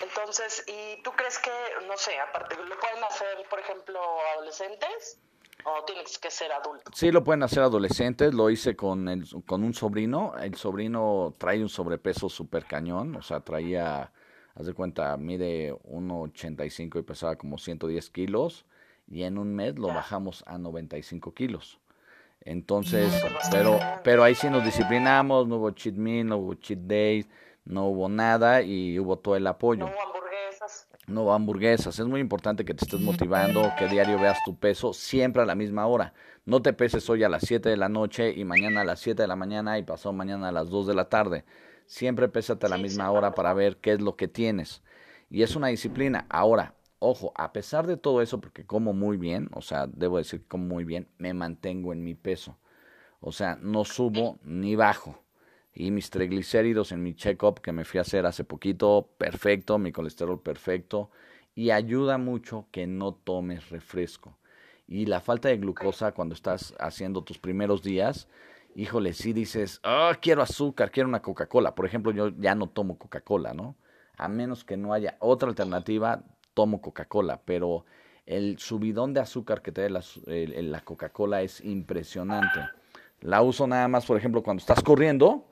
Entonces, 0.00 0.64
¿y 0.66 1.02
tú 1.02 1.10
crees 1.12 1.38
que, 1.38 1.50
no 1.86 1.96
sé, 1.96 2.18
aparte, 2.18 2.56
lo 2.56 2.78
pueden 2.78 3.04
hacer, 3.04 3.36
por 3.50 3.58
ejemplo, 3.58 4.00
adolescentes? 4.34 5.20
¿O 5.64 5.84
tienes 5.84 6.18
que 6.18 6.30
ser 6.30 6.52
adulto? 6.52 6.90
Sí, 6.94 7.10
lo 7.10 7.24
pueden 7.24 7.42
hacer 7.42 7.62
adolescentes. 7.62 8.32
Lo 8.32 8.50
hice 8.50 8.76
con, 8.76 9.08
el, 9.08 9.24
con 9.46 9.64
un 9.64 9.74
sobrino. 9.74 10.34
El 10.38 10.54
sobrino 10.54 11.34
trae 11.38 11.60
un 11.60 11.68
sobrepeso 11.68 12.28
súper 12.28 12.66
cañón. 12.66 13.16
O 13.16 13.22
sea, 13.22 13.40
traía 13.40 14.12
haz 14.56 14.66
de 14.66 14.72
cuenta, 14.72 15.16
mide 15.16 15.74
1,85 15.84 16.98
y 16.98 17.02
pesaba 17.02 17.36
como 17.36 17.58
110 17.58 18.10
kilos 18.10 18.64
y 19.06 19.22
en 19.22 19.38
un 19.38 19.54
mes 19.54 19.78
lo 19.78 19.88
bajamos 19.88 20.42
a 20.46 20.58
95 20.58 21.34
kilos. 21.34 21.78
Entonces, 22.40 23.12
pero, 23.50 23.78
pero 24.02 24.24
ahí 24.24 24.34
sí 24.34 24.48
nos 24.48 24.64
disciplinamos, 24.64 25.46
no 25.46 25.56
hubo 25.56 25.70
cheat 25.72 25.96
meal, 25.96 26.26
no 26.26 26.38
hubo 26.38 26.54
cheat 26.54 26.78
days, 26.80 27.28
no 27.64 27.86
hubo 27.88 28.08
nada 28.08 28.62
y 28.62 28.98
hubo 28.98 29.18
todo 29.18 29.36
el 29.36 29.46
apoyo. 29.46 29.86
No 29.86 29.92
hubo 29.92 30.02
hamburguesas. 30.02 30.88
No 31.06 31.22
hubo 31.22 31.32
hamburguesas. 31.34 31.98
Es 31.98 32.06
muy 32.06 32.20
importante 32.20 32.64
que 32.64 32.72
te 32.72 32.84
estés 32.84 33.00
motivando, 33.00 33.72
que 33.78 33.88
diario 33.88 34.18
veas 34.18 34.38
tu 34.44 34.56
peso 34.56 34.92
siempre 34.92 35.42
a 35.42 35.46
la 35.46 35.54
misma 35.54 35.86
hora. 35.86 36.14
No 36.44 36.62
te 36.62 36.72
peses 36.72 37.10
hoy 37.10 37.24
a 37.24 37.28
las 37.28 37.42
7 37.44 37.68
de 37.68 37.76
la 37.76 37.88
noche 37.88 38.32
y 38.32 38.44
mañana 38.44 38.82
a 38.82 38.84
las 38.84 39.00
7 39.00 39.20
de 39.20 39.28
la 39.28 39.36
mañana 39.36 39.78
y 39.78 39.82
pasado 39.82 40.12
mañana 40.12 40.48
a 40.48 40.52
las 40.52 40.70
2 40.70 40.86
de 40.86 40.94
la 40.94 41.08
tarde 41.08 41.44
siempre 41.86 42.28
pésate 42.28 42.66
a 42.66 42.68
la 42.68 42.78
misma 42.78 43.10
hora 43.10 43.34
para 43.34 43.54
ver 43.54 43.78
qué 43.78 43.92
es 43.92 44.00
lo 44.00 44.16
que 44.16 44.28
tienes. 44.28 44.82
Y 45.30 45.42
es 45.42 45.56
una 45.56 45.68
disciplina. 45.68 46.26
Ahora, 46.28 46.74
ojo, 46.98 47.32
a 47.36 47.52
pesar 47.52 47.86
de 47.86 47.96
todo 47.96 48.22
eso, 48.22 48.40
porque 48.40 48.64
como 48.64 48.92
muy 48.92 49.16
bien, 49.16 49.48
o 49.52 49.62
sea, 49.62 49.86
debo 49.86 50.18
decir 50.18 50.40
que 50.42 50.48
como 50.48 50.66
muy 50.66 50.84
bien, 50.84 51.08
me 51.18 51.34
mantengo 51.34 51.92
en 51.92 52.04
mi 52.04 52.14
peso. 52.14 52.58
O 53.20 53.32
sea, 53.32 53.58
no 53.60 53.84
subo 53.84 54.38
ni 54.44 54.76
bajo. 54.76 55.22
Y 55.74 55.90
mis 55.90 56.10
triglicéridos 56.10 56.92
en 56.92 57.02
mi 57.02 57.14
check-up 57.14 57.60
que 57.60 57.72
me 57.72 57.84
fui 57.84 57.98
a 57.98 58.02
hacer 58.02 58.24
hace 58.24 58.44
poquito, 58.44 59.10
perfecto, 59.18 59.78
mi 59.78 59.92
colesterol 59.92 60.40
perfecto. 60.40 61.10
Y 61.54 61.70
ayuda 61.70 62.18
mucho 62.18 62.66
que 62.70 62.86
no 62.86 63.14
tomes 63.14 63.70
refresco. 63.70 64.38
Y 64.86 65.06
la 65.06 65.20
falta 65.20 65.48
de 65.48 65.58
glucosa 65.58 66.12
cuando 66.12 66.34
estás 66.34 66.74
haciendo 66.78 67.24
tus 67.24 67.38
primeros 67.38 67.82
días, 67.82 68.28
híjole, 68.76 69.14
si 69.14 69.32
dices, 69.32 69.80
oh, 69.84 70.12
quiero 70.20 70.42
azúcar, 70.42 70.90
quiero 70.90 71.08
una 71.08 71.22
Coca-Cola. 71.22 71.74
Por 71.74 71.86
ejemplo, 71.86 72.12
yo 72.12 72.28
ya 72.38 72.54
no 72.54 72.68
tomo 72.68 72.98
Coca-Cola, 72.98 73.54
¿no? 73.54 73.74
A 74.18 74.28
menos 74.28 74.64
que 74.64 74.76
no 74.76 74.92
haya 74.92 75.16
otra 75.18 75.48
alternativa, 75.48 76.22
tomo 76.52 76.80
Coca-Cola, 76.80 77.40
pero 77.44 77.86
el 78.26 78.58
subidón 78.58 79.14
de 79.14 79.20
azúcar 79.20 79.62
que 79.62 79.72
trae 79.72 79.88
la, 79.88 80.02
la 80.26 80.80
Coca-Cola 80.82 81.42
es 81.42 81.62
impresionante. 81.62 82.60
La 83.20 83.40
uso 83.42 83.66
nada 83.66 83.88
más, 83.88 84.04
por 84.04 84.18
ejemplo, 84.18 84.42
cuando 84.42 84.60
estás 84.60 84.82
corriendo, 84.82 85.46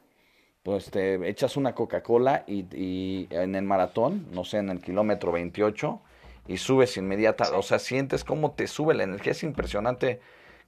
pues 0.63 0.91
te 0.91 1.27
echas 1.29 1.57
una 1.57 1.75
Coca-Cola 1.75 2.45
y, 2.47 2.67
y, 2.77 3.27
en 3.31 3.55
el 3.55 3.65
maratón, 3.65 4.27
no 4.33 4.45
sé, 4.45 4.59
en 4.59 4.69
el 4.69 4.81
kilómetro 4.81 5.33
28, 5.33 6.01
y 6.47 6.59
subes 6.59 6.99
inmediata, 6.99 7.57
o 7.57 7.63
sea, 7.63 7.79
sientes 7.79 8.23
cómo 8.23 8.53
te 8.53 8.67
sube 8.67 8.93
la 8.95 9.05
energía, 9.05 9.33
es 9.33 9.43
impresionante 9.43 10.21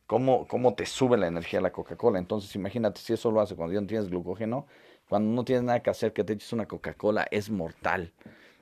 cómo, 0.06 0.46
cómo 0.46 0.75
te 0.75 0.86
sube 0.86 1.16
la 1.16 1.26
energía 1.26 1.60
la 1.60 1.72
Coca-Cola. 1.72 2.18
Entonces, 2.18 2.54
imagínate 2.54 3.00
si 3.00 3.12
eso 3.12 3.30
lo 3.30 3.40
hace 3.40 3.56
cuando 3.56 3.75
ya 3.75 3.80
no 3.80 3.86
tienes 3.86 4.08
glucógeno, 4.08 4.66
cuando 5.08 5.34
no 5.34 5.44
tienes 5.44 5.64
nada 5.64 5.80
que 5.80 5.90
hacer, 5.90 6.12
que 6.12 6.25
te 6.25 6.34
eches 6.34 6.52
una 6.52 6.66
Coca-Cola, 6.66 7.26
es 7.30 7.50
mortal. 7.50 8.12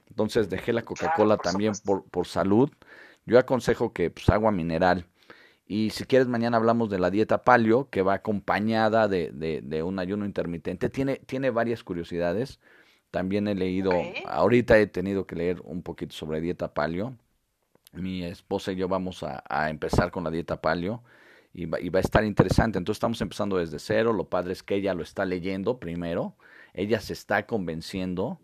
Entonces, 0.08 0.48
dejé 0.48 0.72
la 0.72 0.82
Coca-Cola 0.82 1.36
también 1.36 1.72
por, 1.84 2.04
por 2.04 2.26
salud. 2.26 2.70
Yo 3.26 3.38
aconsejo 3.38 3.92
que 3.92 4.10
pues, 4.10 4.28
agua 4.28 4.52
mineral. 4.52 5.06
Y 5.66 5.90
si 5.90 6.04
quieres, 6.04 6.28
mañana 6.28 6.58
hablamos 6.58 6.90
de 6.90 6.98
la 6.98 7.10
dieta 7.10 7.42
palio, 7.42 7.88
que 7.88 8.02
va 8.02 8.14
acompañada 8.14 9.08
de, 9.08 9.30
de, 9.32 9.82
un 9.82 9.98
ayuno 9.98 10.26
intermitente. 10.26 10.90
Tiene, 10.90 11.16
tiene 11.16 11.50
varias 11.50 11.82
curiosidades. 11.82 12.60
También 13.10 13.48
he 13.48 13.54
leído, 13.54 13.92
ahorita 14.26 14.78
he 14.78 14.86
tenido 14.86 15.26
que 15.26 15.36
leer 15.36 15.62
un 15.64 15.82
poquito 15.82 16.14
sobre 16.14 16.42
dieta 16.42 16.74
palio. 16.74 17.16
Mi 17.92 18.24
esposa 18.24 18.72
y 18.72 18.76
yo 18.76 18.88
vamos 18.88 19.22
a, 19.22 19.42
a 19.48 19.70
empezar 19.70 20.10
con 20.10 20.24
la 20.24 20.30
dieta 20.30 20.60
palio 20.60 21.02
y 21.54 21.66
va, 21.66 21.80
y 21.80 21.88
va, 21.88 22.00
a 22.00 22.02
estar 22.02 22.25
interesante. 22.25 22.78
Entonces 22.78 22.99
estamos 22.99 23.20
empezando 23.20 23.56
desde 23.56 23.78
cero. 23.78 24.12
Lo 24.12 24.25
padre 24.25 24.52
es 24.52 24.62
que 24.62 24.75
ella 24.75 24.92
lo 24.92 25.02
está 25.02 25.25
leyendo 25.25 25.78
primero. 25.78 26.34
Ella 26.75 27.00
se 27.00 27.12
está 27.12 27.46
convenciendo 27.46 28.40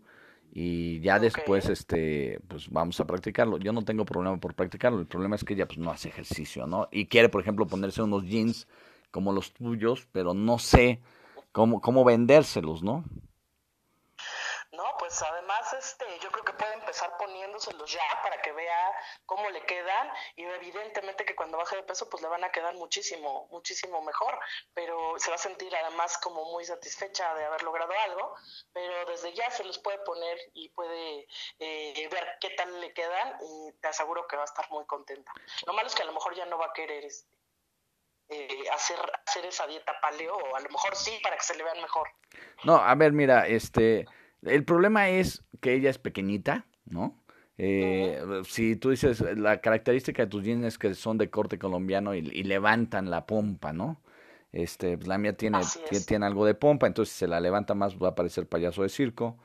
y 0.53 0.99
ya 0.99 1.19
después 1.19 1.69
este 1.69 2.39
pues 2.47 2.69
vamos 2.69 2.99
a 2.99 3.07
practicarlo 3.07 3.57
yo 3.57 3.71
no 3.71 3.83
tengo 3.83 4.03
problema 4.03 4.37
por 4.37 4.53
practicarlo 4.53 4.99
el 4.99 5.07
problema 5.07 5.37
es 5.37 5.45
que 5.45 5.53
ella 5.53 5.65
pues 5.65 5.77
no 5.77 5.91
hace 5.91 6.09
ejercicio 6.09 6.67
no 6.67 6.89
y 6.91 7.05
quiere 7.05 7.29
por 7.29 7.41
ejemplo 7.41 7.67
ponerse 7.67 8.01
unos 8.01 8.25
jeans 8.25 8.67
como 9.11 9.31
los 9.31 9.53
tuyos 9.53 10.09
pero 10.11 10.33
no 10.33 10.59
sé 10.59 10.99
cómo 11.53 11.79
cómo 11.79 12.03
vendérselos 12.03 12.83
no 12.83 13.05
pues 14.97 15.21
además 15.21 15.73
este, 15.73 16.05
yo 16.19 16.31
creo 16.31 16.45
que 16.45 16.53
puede 16.53 16.73
empezar 16.73 17.15
poniéndoselos 17.17 17.91
ya 17.91 18.21
para 18.23 18.41
que 18.41 18.51
vea 18.51 18.91
cómo 19.25 19.49
le 19.49 19.61
quedan 19.65 20.09
y 20.35 20.43
evidentemente 20.43 21.25
que 21.25 21.35
cuando 21.35 21.57
baje 21.57 21.75
de 21.75 21.83
peso 21.83 22.09
pues 22.09 22.21
le 22.21 22.29
van 22.29 22.43
a 22.43 22.51
quedar 22.51 22.73
muchísimo, 22.75 23.47
muchísimo 23.51 24.01
mejor, 24.01 24.39
pero 24.73 25.13
se 25.17 25.29
va 25.29 25.35
a 25.35 25.39
sentir 25.39 25.75
además 25.75 26.17
como 26.17 26.45
muy 26.51 26.65
satisfecha 26.65 27.33
de 27.35 27.45
haber 27.45 27.63
logrado 27.63 27.93
algo, 28.05 28.35
pero 28.73 29.05
desde 29.05 29.33
ya 29.33 29.49
se 29.51 29.63
los 29.63 29.79
puede 29.79 29.99
poner 29.99 30.37
y 30.53 30.69
puede 30.69 31.27
eh, 31.59 32.07
ver 32.09 32.37
qué 32.39 32.51
tal 32.51 32.79
le 32.79 32.93
quedan 32.93 33.37
y 33.41 33.71
te 33.73 33.87
aseguro 33.87 34.27
que 34.27 34.35
va 34.35 34.43
a 34.43 34.45
estar 34.45 34.69
muy 34.69 34.85
contenta. 34.85 35.31
Lo 35.65 35.73
malo 35.73 35.87
es 35.87 35.95
que 35.95 36.03
a 36.03 36.05
lo 36.05 36.13
mejor 36.13 36.35
ya 36.35 36.45
no 36.45 36.57
va 36.57 36.67
a 36.67 36.73
querer 36.73 37.05
este, 37.05 37.29
eh, 38.29 38.69
hacer, 38.71 38.97
hacer 39.27 39.45
esa 39.45 39.67
dieta 39.67 39.99
paleo, 40.01 40.37
o 40.37 40.55
a 40.55 40.59
lo 40.61 40.69
mejor 40.69 40.95
sí 40.95 41.19
para 41.21 41.35
que 41.35 41.43
se 41.43 41.55
le 41.55 41.63
vean 41.63 41.81
mejor. 41.81 42.09
No, 42.63 42.77
a 42.77 42.95
ver, 42.95 43.11
mira, 43.11 43.45
este 43.45 44.07
el 44.43 44.63
problema 44.63 45.09
es 45.09 45.43
que 45.59 45.73
ella 45.73 45.89
es 45.89 45.97
pequeñita, 45.97 46.65
¿no? 46.85 47.21
Eh, 47.57 48.41
si 48.47 48.75
tú 48.75 48.89
dices, 48.89 49.21
la 49.37 49.61
característica 49.61 50.23
de 50.23 50.29
tus 50.29 50.43
jeans 50.43 50.65
es 50.65 50.77
que 50.79 50.93
son 50.95 51.17
de 51.17 51.29
corte 51.29 51.59
colombiano 51.59 52.15
y, 52.15 52.21
levantan 52.21 53.11
la 53.11 53.25
pompa, 53.27 53.71
¿no? 53.71 54.01
Este, 54.51 54.97
pues 54.97 55.07
la 55.07 55.17
mía 55.17 55.37
tiene, 55.37 55.59
tiene, 55.89 56.05
tiene, 56.05 56.25
algo 56.25 56.45
de 56.45 56.55
pompa, 56.55 56.87
entonces 56.87 57.13
si 57.13 57.19
se 57.19 57.27
la 57.27 57.39
levanta 57.39 57.75
más 57.75 57.95
va 57.97 58.09
a 58.09 58.15
parecer 58.15 58.47
payaso 58.47 58.81
de 58.81 58.89
circo. 58.89 59.37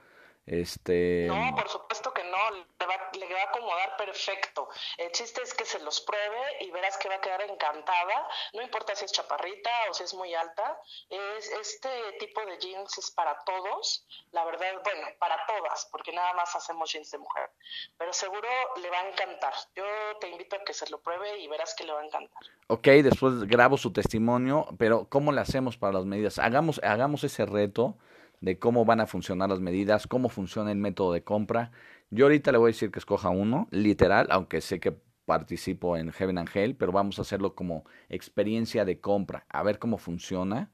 Este... 0.47 1.27
No, 1.29 1.55
por 1.55 1.69
supuesto 1.69 2.13
que 2.15 2.23
no, 2.23 2.57
le 2.57 2.87
va, 2.87 2.95
le 3.13 3.35
va, 3.35 3.41
a 3.41 3.51
acomodar 3.51 3.97
perfecto. 4.17 4.69
El 4.97 5.11
chiste 5.13 5.43
es 5.43 5.53
que 5.53 5.65
se 5.65 5.79
los 5.81 6.01
pruebe 6.01 6.65
y 6.65 6.71
verás 6.71 6.97
que 6.97 7.09
va 7.09 7.17
a 7.17 7.21
quedar 7.21 7.43
encantada. 7.43 8.29
No 8.55 8.63
importa 8.63 8.95
si 8.95 9.05
es 9.05 9.13
chaparrita 9.13 9.71
o 9.91 9.95
si 9.95 10.05
es 10.05 10.15
muy 10.15 10.35
alta. 10.35 10.81
Es, 11.11 11.51
este 11.51 11.89
tipo 12.19 12.41
de 12.47 12.59
jeans 12.59 12.97
es 12.99 13.11
para 13.11 13.37
todos. 13.45 14.07
La 14.33 14.45
verdad, 14.45 14.67
bueno, 14.83 15.09
para 15.19 15.37
todas, 15.47 15.89
porque 15.93 16.13
nada 16.13 16.33
más 16.35 16.55
hacemos 16.57 16.91
jeans 16.93 17.11
de 17.11 17.19
mujer. 17.19 17.51
Pero 17.99 18.13
seguro 18.13 18.49
le 18.81 18.91
va 18.91 19.01
a 19.01 19.09
encantar. 19.11 19.53
Yo 19.75 19.85
te 20.21 20.29
invito 20.29 20.57
a 20.57 20.65
que 20.65 20.73
se 20.73 20.89
lo 20.89 21.01
pruebe 21.01 21.39
y 21.39 21.49
verás 21.49 21.75
que 21.75 21.85
le 21.85 21.93
va 21.93 22.01
a 22.01 22.07
encantar. 22.07 22.43
Ok, 22.69 22.87
después 22.87 23.45
grabo 23.45 23.77
su 23.77 23.93
testimonio, 23.93 24.67
pero 24.79 25.09
¿cómo 25.09 25.31
le 25.33 25.41
hacemos 25.41 25.77
para 25.77 25.93
las 25.95 26.05
medidas? 26.05 26.39
Hagamos, 26.39 26.81
hagamos 26.83 27.23
ese 27.23 27.45
reto 27.45 27.97
de 28.41 28.59
cómo 28.59 28.85
van 28.85 29.01
a 29.01 29.07
funcionar 29.07 29.49
las 29.49 29.61
medidas, 29.61 30.07
cómo 30.07 30.29
funciona 30.29 30.71
el 30.71 30.79
método 30.79 31.13
de 31.13 31.23
compra. 31.23 31.73
Yo 32.11 32.27
ahorita 32.27 32.53
le 32.53 32.59
voy 32.59 32.69
a 32.69 32.73
decir 32.73 32.91
que 32.91 32.99
escoja 32.99 33.31
uno, 33.31 33.67
literal, 33.71 34.27
aunque 34.31 34.61
sé 34.61 34.79
que 34.79 34.95
participo 35.25 35.97
en 35.97 36.13
Heaven 36.13 36.37
Angel, 36.39 36.77
pero 36.77 36.93
vamos 36.93 37.19
a 37.19 37.23
hacerlo 37.23 37.55
como 37.55 37.85
experiencia 38.09 38.85
de 38.85 39.01
compra, 39.01 39.47
a 39.49 39.63
ver 39.63 39.79
cómo 39.79 39.97
funciona. 39.99 40.71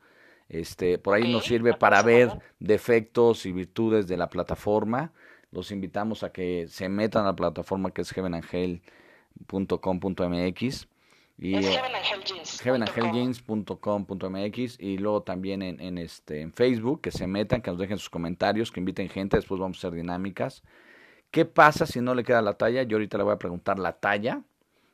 Este, 0.48 0.98
por 0.98 1.14
ahí 1.14 1.32
nos 1.32 1.44
sirve 1.46 1.74
para 1.74 2.02
ver 2.02 2.30
defectos 2.60 3.46
y 3.46 3.52
virtudes 3.52 4.06
de 4.06 4.18
la 4.18 4.28
plataforma. 4.28 5.12
Los 5.50 5.72
invitamos 5.72 6.22
a 6.22 6.32
que 6.32 6.66
se 6.68 6.90
metan 6.90 7.24
a 7.24 7.28
la 7.28 7.36
plataforma 7.36 7.90
que 7.90 8.02
es 8.02 8.12
heavenangel.com.mx 8.12 10.88
y, 11.38 11.56
es 11.56 11.80
heavenangeljeans.com.mx 12.62 14.78
y 14.78 14.98
luego 14.98 15.22
también 15.22 15.62
en, 15.62 15.80
en, 15.80 15.96
este, 15.96 16.42
en 16.42 16.52
Facebook, 16.52 17.00
que 17.00 17.10
se 17.10 17.26
metan, 17.26 17.62
que 17.62 17.70
nos 17.70 17.80
dejen 17.80 17.96
sus 17.96 18.10
comentarios, 18.10 18.70
que 18.70 18.80
inviten 18.80 19.08
gente, 19.08 19.38
después 19.38 19.58
vamos 19.58 19.78
a 19.78 19.88
hacer 19.88 19.98
dinámicas. 19.98 20.62
¿Qué 21.32 21.46
pasa 21.46 21.86
si 21.86 22.02
no 22.02 22.14
le 22.14 22.24
queda 22.24 22.42
la 22.42 22.58
talla? 22.58 22.82
Yo 22.82 22.96
ahorita 22.98 23.16
le 23.16 23.24
voy 23.24 23.32
a 23.32 23.38
preguntar 23.38 23.78
la 23.78 23.94
talla. 23.94 24.42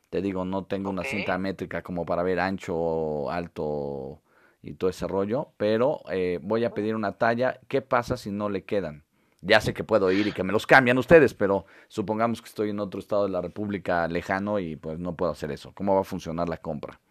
Te 0.09 0.21
digo, 0.21 0.45
no 0.45 0.63
tengo 0.63 0.89
una 0.89 1.03
cinta 1.03 1.37
métrica 1.37 1.83
como 1.83 2.05
para 2.05 2.23
ver 2.23 2.39
ancho, 2.39 3.29
alto 3.29 4.21
y 4.63 4.75
todo 4.75 4.89
ese 4.89 5.05
rollo, 5.05 5.51
pero 5.57 5.99
eh, 6.09 6.39
voy 6.41 6.63
a 6.63 6.73
pedir 6.73 6.95
una 6.95 7.17
talla. 7.17 7.59
¿Qué 7.67 7.81
pasa 7.81 8.15
si 8.15 8.31
no 8.31 8.47
le 8.49 8.63
quedan? 8.63 9.03
Ya 9.41 9.59
sé 9.59 9.73
que 9.73 9.83
puedo 9.83 10.09
ir 10.11 10.27
y 10.27 10.31
que 10.31 10.43
me 10.43 10.53
los 10.53 10.65
cambian 10.65 10.97
ustedes, 10.97 11.33
pero 11.33 11.65
supongamos 11.89 12.41
que 12.41 12.47
estoy 12.47 12.69
en 12.69 12.79
otro 12.79 13.01
estado 13.01 13.23
de 13.23 13.31
la 13.31 13.41
República 13.41 14.07
lejano 14.07 14.59
y 14.59 14.77
pues 14.77 14.97
no 14.97 15.17
puedo 15.17 15.33
hacer 15.33 15.51
eso. 15.51 15.73
¿Cómo 15.75 15.93
va 15.93 16.01
a 16.01 16.05
funcionar 16.05 16.47
la 16.47 16.57
compra? 16.57 17.01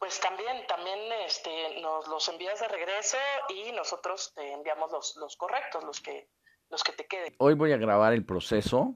Pues 0.00 0.18
también, 0.20 0.66
también 0.66 0.98
este, 1.24 1.80
nos 1.80 2.08
los 2.08 2.28
envías 2.28 2.58
de 2.58 2.66
regreso 2.66 3.16
y 3.48 3.70
nosotros 3.70 4.32
te 4.34 4.52
enviamos 4.52 4.90
los, 4.90 5.16
los 5.16 5.36
correctos, 5.36 5.84
los 5.84 6.00
que, 6.00 6.28
los 6.70 6.84
que 6.84 6.92
te 6.92 7.06
queden. 7.06 7.34
Hoy 7.38 7.54
voy 7.54 7.72
a 7.72 7.76
grabar 7.76 8.12
el 8.12 8.24
proceso 8.24 8.94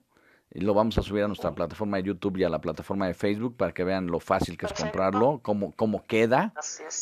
y 0.51 0.61
lo 0.61 0.75
vamos 0.75 0.99
a 0.99 1.03
subir 1.03 1.25
a 1.25 1.29
nuestra 1.29 1.55
plataforma 1.55 1.97
de 1.97 2.05
YouTube 2.05 2.39
y 2.39 2.45
a 2.45 2.49
la 2.49 2.61
plataforma 2.61 3.07
de 3.07 3.15
Facebook 3.15 3.57
para 3.57 3.73
que 3.73 3.85
vean 3.85 4.07
lo 4.07 4.21
fácil 4.21 4.59
que 4.59 4.67
es 4.67 4.73
comprarlo, 4.73 5.41
cómo, 5.43 5.73
cómo 5.77 6.05
queda 6.05 6.53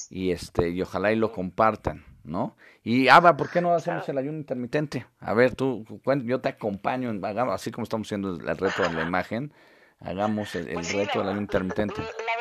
y 0.08 0.30
este 0.30 0.70
y 0.70 0.82
ojalá 0.82 1.12
y 1.12 1.16
lo 1.16 1.32
compartan. 1.32 2.04
¿no? 2.24 2.56
Y 2.82 3.08
Ava, 3.08 3.36
¿por 3.36 3.50
qué 3.50 3.60
no 3.60 3.74
hacemos 3.74 4.08
el 4.08 4.18
ayuno 4.18 4.38
intermitente? 4.38 5.06
A 5.20 5.34
ver, 5.34 5.54
tú, 5.54 5.84
yo 6.24 6.40
te 6.40 6.48
acompaño, 6.48 7.10
hagamos, 7.26 7.54
así 7.54 7.70
como 7.70 7.84
estamos 7.84 8.08
haciendo 8.08 8.34
el 8.34 8.56
reto 8.56 8.82
de 8.82 8.92
la 8.92 9.02
imagen, 9.02 9.52
hagamos 10.00 10.54
el, 10.54 10.68
pues 10.72 10.92
reto 10.92 11.18
del 11.20 11.28
ayuno 11.28 11.42
intermitente. 11.42 12.00
La 12.00 12.40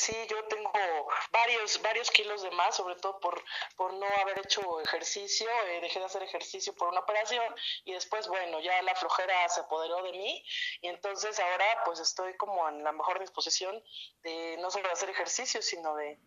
sí, 0.00 0.16
yo 0.28 0.42
tengo 0.44 0.72
varios, 1.30 1.80
varios 1.82 2.10
kilos 2.10 2.42
de 2.42 2.50
más, 2.52 2.76
sobre 2.76 2.96
todo 2.96 3.20
por, 3.20 3.42
por 3.76 3.92
no 3.92 4.06
haber 4.20 4.38
hecho 4.38 4.80
ejercicio, 4.80 5.46
eh, 5.68 5.80
dejé 5.82 5.98
de 5.98 6.06
hacer 6.06 6.22
ejercicio 6.22 6.74
por 6.74 6.88
una 6.88 7.00
operación 7.00 7.44
y 7.84 7.92
después, 7.92 8.26
bueno, 8.28 8.60
ya 8.60 8.80
la 8.82 8.94
flojera 8.94 9.48
se 9.48 9.60
apoderó 9.60 10.02
de 10.02 10.12
mí 10.12 10.44
y 10.80 10.88
entonces 10.88 11.38
ahora 11.38 11.66
pues 11.84 12.00
estoy 12.00 12.36
como 12.36 12.68
en 12.68 12.82
la 12.82 12.92
mejor 12.92 13.20
disposición 13.20 13.82
de 14.22 14.56
no 14.58 14.70
solo 14.70 14.90
hacer 14.90 15.10
ejercicio, 15.10 15.60
sino 15.60 15.94
de 15.96 16.18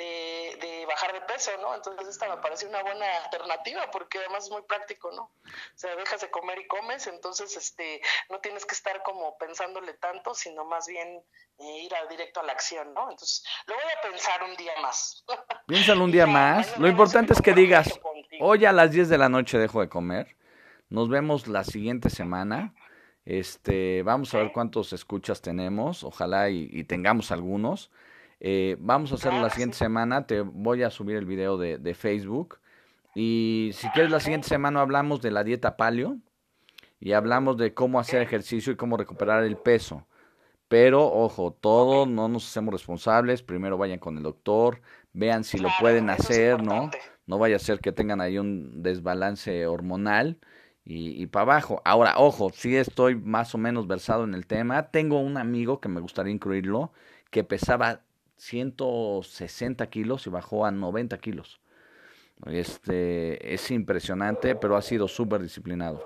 de, 0.00 0.86
bajar 0.86 1.12
de 1.12 1.20
peso, 1.20 1.50
¿no? 1.60 1.74
Entonces 1.74 2.08
esta 2.08 2.28
me 2.28 2.40
parece 2.42 2.66
una 2.66 2.82
buena 2.82 3.06
alternativa 3.24 3.90
porque 3.92 4.18
además 4.18 4.44
es 4.44 4.50
muy 4.50 4.62
práctico, 4.62 5.10
¿no? 5.12 5.22
O 5.22 5.76
sea, 5.76 5.94
dejas 5.96 6.20
de 6.20 6.30
comer 6.30 6.58
y 6.58 6.66
comes, 6.66 7.06
entonces 7.06 7.56
este 7.56 8.00
no 8.28 8.40
tienes 8.40 8.66
que 8.66 8.74
estar 8.74 9.02
como 9.02 9.36
pensándole 9.38 9.94
tanto, 9.94 10.34
sino 10.34 10.64
más 10.64 10.86
bien 10.86 11.22
eh, 11.58 11.78
ir 11.84 11.94
a, 11.94 12.06
directo 12.06 12.40
a 12.40 12.42
la 12.42 12.52
acción, 12.52 12.92
¿no? 12.92 13.10
Entonces 13.10 13.44
lo 13.66 13.74
voy 13.74 13.84
a 13.84 14.10
pensar 14.10 14.42
un 14.42 14.56
día 14.56 14.72
más. 14.82 15.24
Piénsalo 15.66 16.04
un 16.04 16.12
día 16.12 16.26
más. 16.26 16.76
Lo 16.78 16.88
importante 16.88 17.32
es 17.32 17.40
que 17.40 17.52
digas, 17.52 18.00
hoy 18.40 18.64
a 18.64 18.72
las 18.72 18.90
10 18.90 19.08
de 19.08 19.18
la 19.18 19.28
noche 19.28 19.58
dejo 19.58 19.80
de 19.80 19.88
comer. 19.88 20.36
Nos 20.88 21.08
vemos 21.08 21.46
la 21.46 21.62
siguiente 21.62 22.10
semana. 22.10 22.74
Este, 23.24 24.02
vamos 24.02 24.34
a 24.34 24.38
ver 24.38 24.50
cuántos 24.52 24.92
escuchas 24.92 25.40
tenemos, 25.40 26.02
ojalá 26.02 26.48
y 26.50 26.82
tengamos 26.84 27.30
algunos. 27.30 27.92
Eh, 28.40 28.76
vamos 28.80 29.12
a 29.12 29.16
hacerlo 29.16 29.40
la 29.40 29.50
siguiente 29.50 29.76
semana. 29.76 30.26
Te 30.26 30.40
voy 30.40 30.82
a 30.82 30.90
subir 30.90 31.16
el 31.16 31.26
video 31.26 31.58
de, 31.58 31.78
de, 31.78 31.94
Facebook. 31.94 32.58
Y 33.14 33.70
si 33.74 33.88
quieres, 33.90 34.10
la 34.10 34.20
siguiente 34.20 34.48
semana 34.48 34.80
hablamos 34.80 35.20
de 35.20 35.30
la 35.30 35.44
dieta 35.44 35.76
paleo. 35.76 36.18
Y 36.98 37.12
hablamos 37.12 37.56
de 37.56 37.72
cómo 37.74 38.00
hacer 38.00 38.22
ejercicio 38.22 38.72
y 38.72 38.76
cómo 38.76 38.96
recuperar 38.96 39.44
el 39.44 39.56
peso. 39.56 40.06
Pero, 40.68 41.06
ojo, 41.06 41.52
todo 41.52 42.06
no 42.06 42.28
nos 42.28 42.48
hacemos 42.48 42.72
responsables. 42.72 43.42
Primero 43.42 43.78
vayan 43.78 43.98
con 43.98 44.16
el 44.16 44.22
doctor. 44.22 44.80
Vean 45.12 45.44
si 45.44 45.58
lo 45.58 45.68
pueden 45.80 46.10
hacer, 46.10 46.62
¿no? 46.62 46.90
No 47.26 47.38
vaya 47.38 47.56
a 47.56 47.58
ser 47.58 47.80
que 47.80 47.92
tengan 47.92 48.20
ahí 48.20 48.38
un 48.38 48.82
desbalance 48.82 49.66
hormonal. 49.66 50.38
Y, 50.84 51.22
y 51.22 51.26
para 51.26 51.42
abajo. 51.42 51.82
Ahora, 51.84 52.14
ojo, 52.18 52.50
si 52.52 52.76
estoy 52.76 53.16
más 53.16 53.54
o 53.54 53.58
menos 53.58 53.86
versado 53.86 54.24
en 54.24 54.34
el 54.34 54.46
tema. 54.46 54.90
Tengo 54.90 55.20
un 55.20 55.36
amigo 55.36 55.80
que 55.80 55.88
me 55.88 56.00
gustaría 56.00 56.32
incluirlo, 56.32 56.92
que 57.30 57.44
pesaba 57.44 58.02
160 58.40 59.90
kilos 59.90 60.26
y 60.26 60.30
bajó 60.30 60.64
a 60.64 60.70
90 60.70 61.18
kilos. 61.18 61.60
Este, 62.46 63.52
es 63.52 63.70
impresionante, 63.70 64.54
pero 64.54 64.76
ha 64.76 64.82
sido 64.82 65.08
súper 65.08 65.42
disciplinado. 65.42 66.02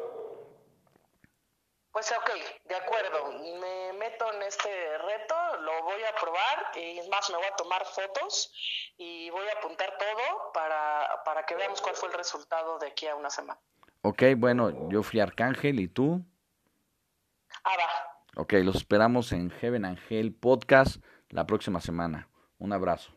Pues 1.92 2.10
ok, 2.10 2.30
de 2.68 2.74
acuerdo. 2.74 3.32
Me 3.60 3.92
meto 3.92 4.32
en 4.32 4.42
este 4.42 4.68
reto, 4.98 5.34
lo 5.60 5.84
voy 5.84 6.02
a 6.02 6.20
probar 6.20 6.72
y 6.74 6.98
es 6.98 7.08
más, 7.08 7.30
me 7.30 7.36
voy 7.36 7.46
a 7.46 7.54
tomar 7.54 7.84
fotos 7.86 8.52
y 8.96 9.30
voy 9.30 9.46
a 9.46 9.58
apuntar 9.58 9.96
todo 9.96 10.52
para, 10.52 11.22
para 11.24 11.46
que 11.46 11.54
veamos 11.54 11.80
cuál 11.80 11.94
fue 11.94 12.08
el 12.08 12.16
resultado 12.16 12.78
de 12.80 12.88
aquí 12.88 13.06
a 13.06 13.14
una 13.14 13.30
semana. 13.30 13.60
Ok, 14.02 14.22
bueno, 14.36 14.90
yo 14.90 15.04
fui 15.04 15.20
Arcángel 15.20 15.78
y 15.78 15.86
tú. 15.86 16.20
Ah, 17.62 17.76
va. 17.78 18.42
Ok, 18.42 18.54
los 18.54 18.74
esperamos 18.74 19.30
en 19.30 19.50
Heaven 19.50 19.84
Angel 19.84 20.34
Podcast 20.34 20.96
la 21.34 21.46
próxima 21.46 21.80
semana. 21.80 22.28
Un 22.58 22.72
abrazo. 22.72 23.12